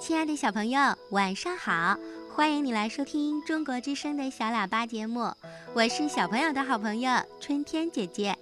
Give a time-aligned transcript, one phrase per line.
[0.00, 0.80] 亲爱的小朋友，
[1.10, 1.98] 晚上好！
[2.34, 5.32] 欢迎你来收听中国之声的小喇叭节目，
[5.74, 8.36] 我是小朋友的好朋友春天姐姐。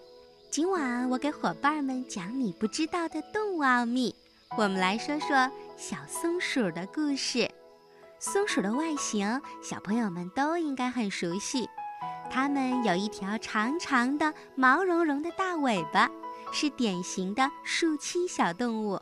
[0.51, 4.15] 今晚我给伙伴们讲你不知道的动物奥秘，
[4.57, 7.51] 我们来说说小松鼠的故事。
[8.19, 11.69] 松鼠的外形，小朋友们都应该很熟悉，
[12.31, 16.11] 它们有一条长长的、毛茸茸的大尾巴，
[16.53, 19.01] 是典型的树栖小动物，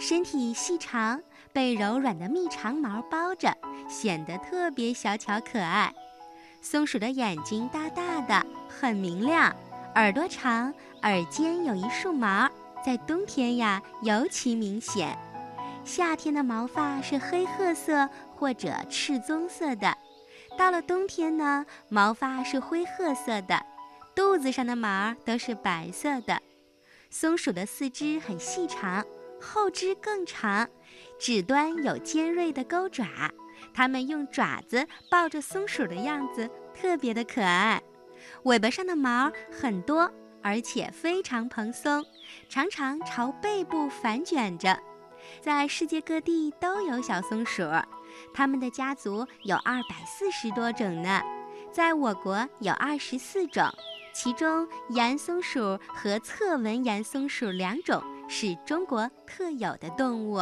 [0.00, 1.22] 身体细长。
[1.52, 3.52] 被柔软的密长毛包着，
[3.88, 5.92] 显得特别小巧可爱。
[6.62, 9.52] 松鼠的眼睛大大的，很明亮；
[9.96, 10.72] 耳朵长，
[11.02, 12.48] 耳尖有一束毛，
[12.86, 15.18] 在冬天呀尤其明显。
[15.84, 19.92] 夏天的毛发是黑褐色或者赤棕色的，
[20.56, 23.60] 到了冬天呢，毛发是灰褐色的，
[24.14, 26.40] 肚子上的毛都是白色的。
[27.10, 29.04] 松鼠的四肢很细长。
[29.40, 30.68] 后肢更长，
[31.18, 33.06] 指端有尖锐的钩爪，
[33.72, 37.82] 它们用爪子抱着松鼠的样子特别的可爱。
[38.44, 42.04] 尾巴上的毛很多，而且非常蓬松，
[42.48, 44.78] 常常朝背部反卷着。
[45.40, 47.62] 在世界各地都有小松鼠，
[48.34, 51.22] 它们的家族有二百四十多种呢。
[51.72, 53.64] 在我国有二十四种，
[54.12, 58.02] 其中岩松鼠和侧纹岩松鼠两种。
[58.32, 60.38] 是中国特有的动物，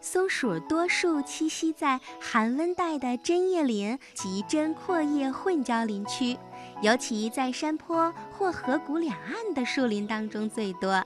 [0.00, 6.36] 松鼠多数栖息在寒温带的针叶林及针阔叶混交林区，
[6.82, 11.00] 尤其在山坡或河谷两岸的树林当中最多。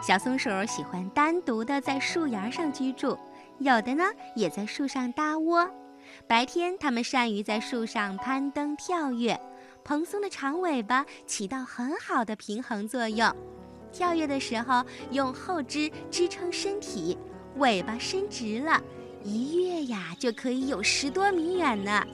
[0.00, 3.18] 小松鼠喜欢单独的在树芽上居住，
[3.58, 5.68] 有的呢也在树上搭窝。
[6.26, 9.38] 白天，它们善于在树上攀登跳跃，
[9.88, 13.34] 蓬松的长尾巴起到很好的平衡作用。
[13.90, 17.16] 跳跃的时候，用后肢支撑身体，
[17.56, 18.78] 尾巴伸直了，
[19.24, 22.04] 一跃呀就可以有十多米远呢。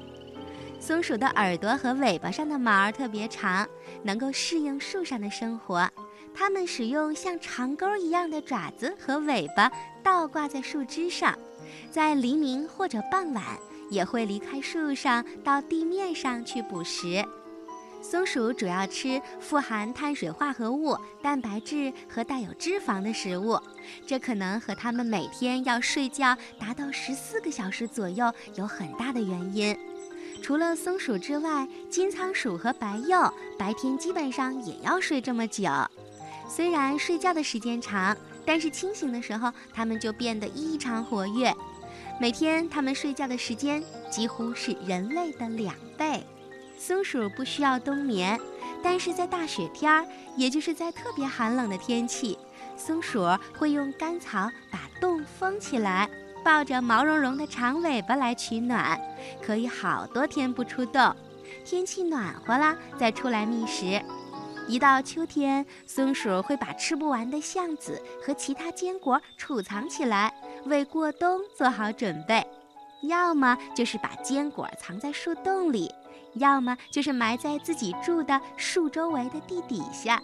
[0.78, 3.68] 松鼠的耳朵和尾巴上的毛特别长，
[4.04, 5.90] 能够适应树上的生活。
[6.32, 9.68] 它们使用像长钩一样的爪子和尾巴
[10.00, 11.36] 倒挂在树枝上，
[11.90, 13.42] 在黎明或者傍晚
[13.90, 17.24] 也会离开树上到地面上去捕食。
[18.04, 23.58] 松鼠主要吃富含碳水化合物、蛋白质和带有脂肪的食物，
[24.06, 29.74] 这可能和它们每天要睡觉达到十四个小时左右有很大的原因。
[30.42, 35.64] 除了松鼠之外，金仓鼠和白鼬白天基本上也要睡这么久。
[36.46, 41.50] 虽然睡觉的时间长，但是清醒的时候它们就变得异常活跃。
[42.20, 46.22] 每天它们睡觉的时间几乎是人类的两倍。
[46.86, 48.38] 松鼠不需要冬眠，
[48.82, 50.06] 但是在大雪天儿，
[50.36, 52.38] 也就是在特别寒冷的天气，
[52.76, 53.26] 松鼠
[53.58, 56.06] 会用干草把洞封起来，
[56.44, 59.00] 抱着毛茸茸的长尾巴来取暖，
[59.40, 61.16] 可以好多天不出洞。
[61.64, 63.98] 天气暖和了再出来觅食。
[64.68, 70.30] 一到秋天，松鼠会把吃不完的橡子和其他坚果储藏起来，
[70.66, 72.46] 为过冬做好准备。
[73.04, 75.90] 要么就是把坚果藏在树洞里。
[76.34, 80.22] 要么就是埋在自己住的树周围的地底下。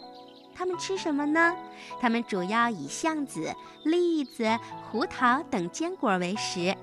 [0.55, 1.57] 它们吃什么呢？
[2.01, 4.59] 它们主要以橡子、栗子、
[4.91, 6.77] 胡桃等坚果为食，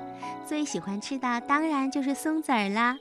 [0.47, 2.97] 最喜欢吃的当然就是松子儿啦。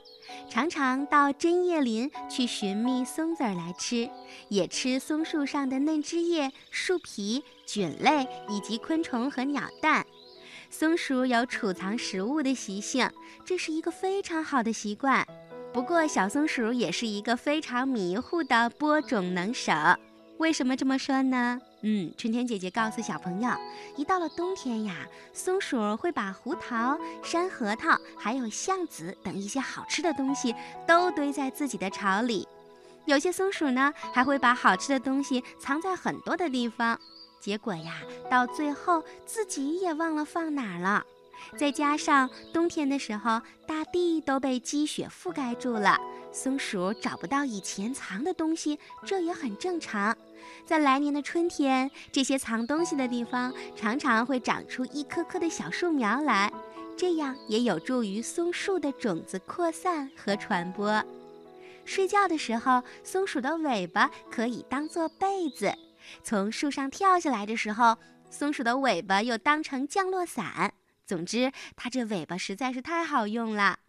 [0.49, 4.07] 常常到针叶林去寻觅松子儿来吃，
[4.49, 10.05] 也吃松树上的嫩枝叶、树皮、菌类以及昆虫和鸟蛋。
[10.69, 13.09] 松鼠有储藏食物的习性，
[13.45, 15.25] 这是一个非常好的习惯。
[15.73, 19.71] 不过，小松鼠也是一个非常迷糊的播种能手。
[20.39, 21.59] 为什么这么说呢？
[21.81, 23.51] 嗯，春天姐姐告诉小朋友，
[23.95, 30.55] 一到了冬天呀，松鼠会把胡桃、山核桃还有橡子等一些好吃的东西
[30.87, 32.47] 都堆在自己的巢里。
[33.05, 36.99] 有些松鼠呢，还会把好吃的东西藏在很多的地方，
[37.39, 41.03] 结果呀，到最后自己也忘了放哪儿了。
[41.55, 45.97] 再加上冬天的时候，大地都被积雪覆盖住了，
[46.31, 50.15] 松鼠找不到以前藏的东西，这也很正常。
[50.65, 56.51] 在来年的春天，这些藏东西的地方常常会长出一棵棵的小树苗来，
[56.95, 61.03] 这样也有助于松树的种子扩散和传播。
[61.85, 65.71] 睡觉的时候，松鼠的尾巴可以当做被子；
[66.23, 67.97] 从树上跳下来的时候，
[68.29, 70.73] 松鼠的尾巴又当成降落伞。
[71.07, 73.79] 总之，它这尾巴实在是太好用了。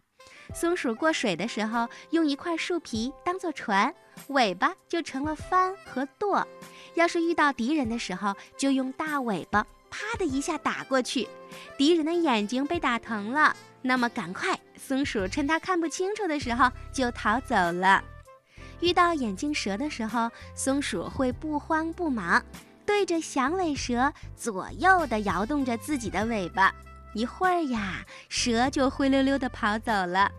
[0.55, 3.93] 松鼠过水的时候，用一块树皮当做船，
[4.29, 6.47] 尾巴就成了帆和舵。
[6.95, 11.27] 要是遇到敌人的时候，就用大尾巴啪的一下打过去。
[11.77, 18.01] 敌人的眼睛被打疼了，那么赶快，松鼠趁它看不清楚的时候就逃走了。
[18.79, 22.41] 遇到眼镜蛇的时候，松鼠会不慌不忙，
[22.85, 26.73] 对着响尾蛇左右的摇动着自己的尾巴。
[27.13, 30.31] 一会儿呀，蛇就灰溜溜的跑走了。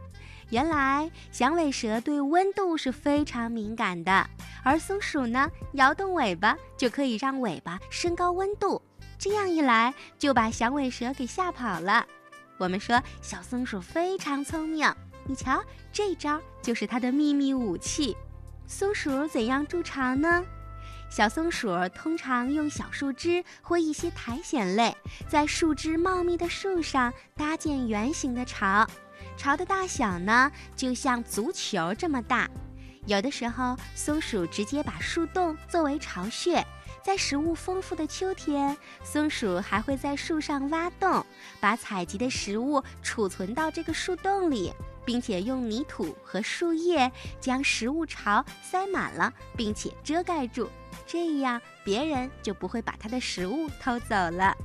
[0.51, 4.29] 原来响尾蛇对温度是非常敏感的，
[4.65, 8.83] 而松鼠呢，摇动尾巴就可以让尾巴升高温度。
[9.19, 12.05] 这样一来，就把响尾蛇给吓跑了。
[12.59, 14.93] 我们说小松鼠非常聪明，
[15.25, 15.63] 你瞧，
[15.93, 18.17] 这招就是它的秘密武器。
[18.67, 20.45] 松鼠怎样筑巢呢？
[21.11, 24.97] 小松鼠通常用小树枝或一些苔藓类，
[25.29, 28.87] 在树枝茂密的树上搭建圆形的巢。
[29.37, 32.49] 巢的大小呢，就像足球这么大。
[33.07, 36.65] 有的时候，松鼠直接把树洞作为巢穴。
[37.03, 41.25] 在食物丰富的秋天，松鼠还会在树上挖洞，
[41.59, 44.73] 把采集的食物储存到这个树洞里。
[45.05, 47.11] 并且用泥土和树叶
[47.41, 50.69] 将食物巢塞满了，并且遮盖住，
[51.07, 54.57] 这样别人就不会把它的食物偷走了。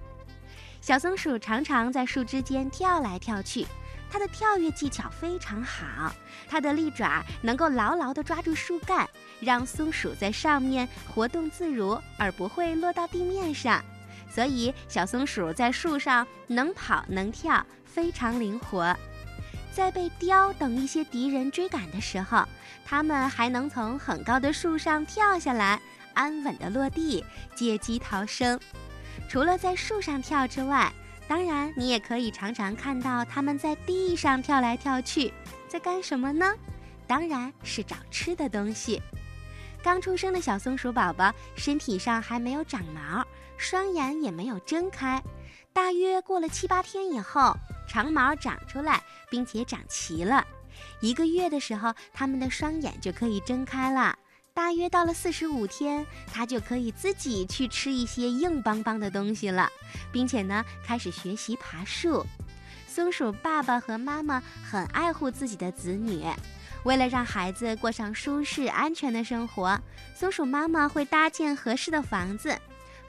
[0.81, 3.65] 小松鼠常常在树枝间跳来跳去，
[4.11, 6.13] 它的跳跃技巧非常好，
[6.47, 9.09] 它的利爪能够牢牢地抓住树干，
[9.39, 13.83] 让松鼠在上面活动自如，而不会落到地面上。
[14.29, 18.95] 所以小松鼠在树上能跑能跳，非常灵活。
[19.75, 22.45] 在被雕等一些敌人追赶的时候，
[22.85, 25.81] 它们还能从很高的树上跳下来，
[26.13, 27.21] 安稳地落地，
[27.55, 28.57] 借机逃生。
[29.27, 30.89] 除了在树上跳之外，
[31.27, 35.33] 当然你也可以常常看到它们在地上跳来跳去，
[35.67, 36.53] 在干什么呢？
[37.05, 39.01] 当然是找吃的东西。
[39.83, 43.27] 刚出生的小松鼠宝宝身体上还没有长毛，
[43.57, 45.21] 双眼也没有睁开，
[45.73, 47.53] 大约过了七八天以后。
[47.87, 50.45] 长毛长出来，并且长齐了。
[50.99, 54.17] 一个月的时候，它们的双眼就可以睁开了。
[54.53, 59.69] 大约到了四十五天，它就可以自己去吃一些硬邦邦的东西了，
[60.11, 62.25] 并且呢，开始学习爬树。
[62.87, 66.25] 松鼠爸爸和妈妈很爱护自己的子女，
[66.83, 69.77] 为了让孩子过上舒适安全的生活，
[70.15, 72.57] 松鼠妈妈会搭建合适的房子。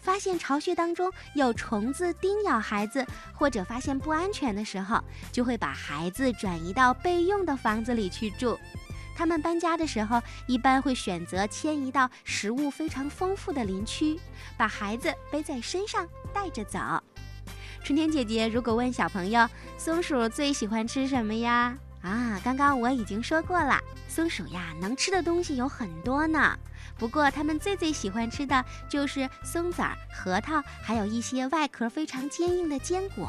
[0.06, 3.04] 发现巢穴当中有虫子叮咬孩子，
[3.34, 8.56] 或者发现不安全的时候，就会把孩子转移到备用的房子里去住。
[9.16, 14.16] 他们搬家的时候，一般会选择迁移到食物非常丰富的林区，
[14.56, 16.78] 把孩子背在身上带着走。
[17.82, 19.44] 春天姐姐如果问小朋友，
[19.76, 21.76] 松鼠最喜欢吃什么呀？
[22.06, 26.56] 啊，刚刚我已经说过了，松鼠呀，能吃的东西有很多呢。
[26.96, 33.28] 不过，它们最最喜欢吃的就是松子儿、核桃，还有一些外壳非常坚硬的坚果。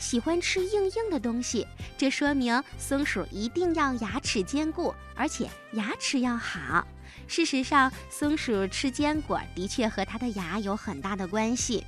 [0.00, 1.64] 喜欢吃硬硬的东西，
[1.96, 6.84] 这说明松鼠一定要牙齿坚固，而且牙齿要好。
[7.28, 11.86] 事实上，松鼠吃坚果的确和它的牙有很大的关系。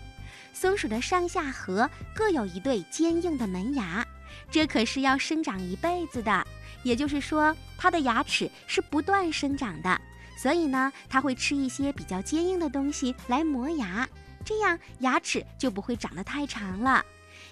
[0.52, 4.06] 松鼠的上下颌各有一对坚硬的门牙，
[4.51, 6.47] 这可是要生长一辈子的。
[6.83, 10.01] 也就是说，它的牙齿是不断生长的。
[10.37, 14.07] 所以呢，它会吃一些比较坚硬的东西来磨牙，
[14.45, 17.05] 这样牙齿就不会长得太长了。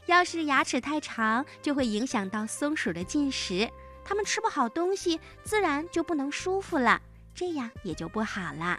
[0.06, 3.70] 要是牙齿太长，就会影响到松鼠的进食，
[4.04, 7.00] 它们吃不好东西，自然就不能舒服了，
[7.34, 8.78] 这样也就不好了。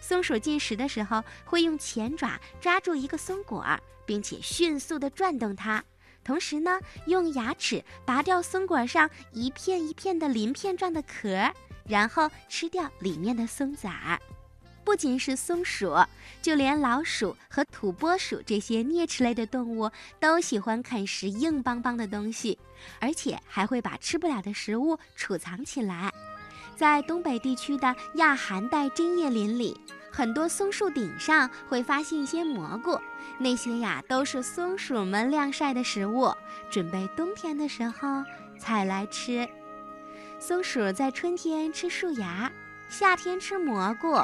[0.00, 3.64] 松鼠进食的时候，会用前爪抓住一个松果，
[4.04, 5.82] 并且迅速地转动它，
[6.22, 11.50] 同时呢，用牙齿拔掉松果上一片一片的鳞片状的壳。
[11.88, 14.16] 然后吃掉里面的松子儿，
[14.84, 15.92] 不仅是松鼠，
[16.40, 22.56] 就连老鼠和土拨鼠这些啮齿类的动物都喜欢啃食硬邦邦的东西，
[23.00, 26.12] 而且还会把吃不了的食物储藏起来。
[26.76, 29.76] 在东北地区的亚寒带针叶林里，
[30.10, 33.00] 很多松树顶上会发现一些蘑菇，
[33.38, 36.34] 那些呀都是松鼠们晾晒的食物，
[36.68, 38.24] 准备冬天的时候
[38.58, 39.48] 采来吃。
[40.38, 42.50] 松鼠在春天吃树芽，
[42.88, 44.20] 夏天吃蘑菇，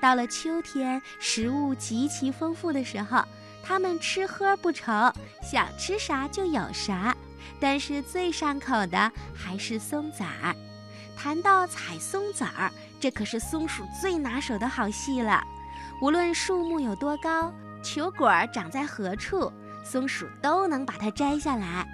[0.00, 3.22] 到了秋天食物极其丰富的时候，
[3.62, 7.16] 它们吃喝不愁，想吃啥就有啥。
[7.60, 10.54] 但是最上口的还是松子儿。
[11.16, 15.42] 谈到采松子儿，这可是松鼠最拿手的好戏了。
[16.00, 17.52] 无论树木有多高，
[17.82, 19.52] 球果长在何处，
[19.84, 21.86] 松鼠都能把它摘下来。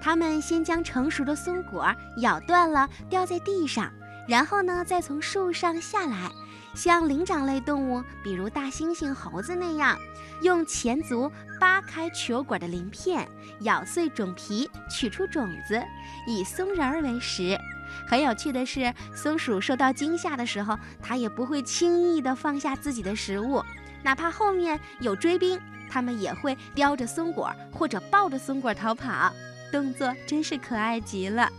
[0.00, 1.86] 它们先将成熟的松果
[2.18, 3.90] 咬断了，掉在地上，
[4.28, 6.30] 然后呢，再从树上下来，
[6.74, 9.98] 像灵长类动物，比如大猩猩、猴子那样，
[10.42, 13.26] 用前足扒开球果的鳞片，
[13.60, 15.82] 咬碎种皮，取出种子，
[16.26, 17.58] 以松仁儿为食。
[18.06, 23.62] 很有趣的是，松鼠受到惊吓的时候，它也不会轻易地放下自己的食物，
[24.02, 29.32] 哪怕后面有追兵，它们也会叼着松果或者抱着松果逃跑，
[29.70, 31.50] 动作真是可爱极了。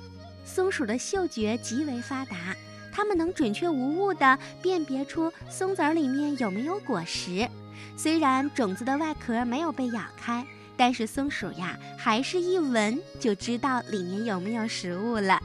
[0.45, 2.55] 松鼠的嗅觉极为发达，
[2.91, 7.47] 它们能准确无误地辨别出松子儿里面有没有果实。
[7.95, 10.45] 虽然种子的外壳没有被咬开，
[10.77, 15.41] 但是松鼠呀，还是一闻就知道里面有没有食物了。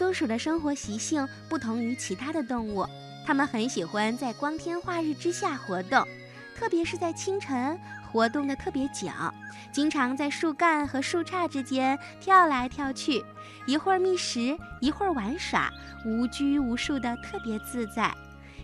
[0.00, 2.86] 松鼠的生活习性不同于其他的动物，
[3.26, 6.02] 它们很喜欢在光天化日之下活动，
[6.56, 7.78] 特别是在清晨，
[8.10, 9.08] 活动的特别久，
[9.70, 13.22] 经常在树干和树杈之间跳来跳去，
[13.66, 15.70] 一会儿觅食，一会儿玩耍，
[16.06, 18.10] 无拘无束的特别自在。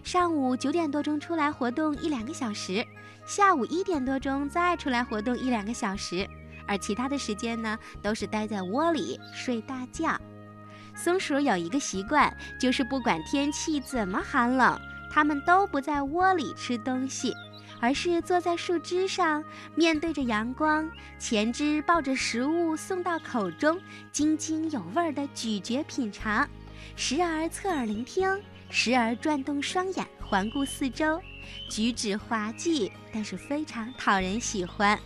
[0.02, 2.82] 上午九点多钟出来活动一两个小时，
[3.26, 6.26] 下午一点多钟再出来活动一两个小时，
[6.66, 10.18] 而其他的时间呢，都是待在窝里睡大觉。
[10.96, 14.80] 松鼠有一个习惯，就是不管天气怎么寒冷，
[15.12, 17.34] 它们都不在窝里吃东西，
[17.80, 23.78] 而是坐在树枝上，面对着阳光，前肢抱着食物送到口中，
[24.10, 26.48] 津津有味地咀嚼品尝，
[26.96, 31.20] 时而侧耳聆听，时而转动双眼环顾四周，
[31.70, 34.98] 举止滑稽，但是非常讨人喜欢。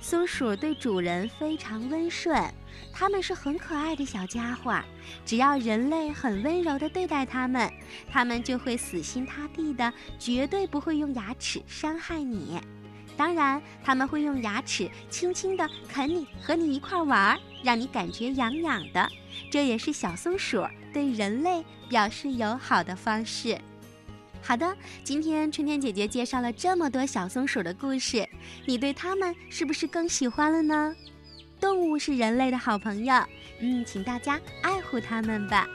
[0.00, 2.42] 松鼠对主人非常温顺，
[2.92, 4.78] 它们是很可爱的小家伙。
[5.24, 7.72] 只要人类很温柔地对待它们，
[8.10, 12.60] 它们就会死心塌地的，绝对不会用牙齿伤害你。
[13.16, 19.10] 当然，它们会用牙齿轻轻地啃你，和你一块玩儿，让你感觉痒痒的。
[19.50, 23.60] 这也是小松鼠对人类表示友好的方式。
[24.42, 24.74] 好的，
[25.04, 28.26] 今天春天姐姐介绍了这么多小松鼠的故事，
[28.64, 30.94] 你对它们是不是更喜欢了呢？
[31.60, 33.14] 动物是人类的好朋友，
[33.60, 35.68] 嗯，请大家爱护它们吧。